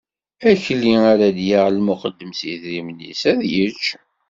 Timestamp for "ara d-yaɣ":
1.11-1.67